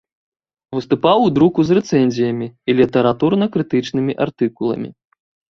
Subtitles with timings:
[0.77, 4.89] Выступаў у друку з рэцэнзіямі і літаратурна-крытычнымі артыкуламі.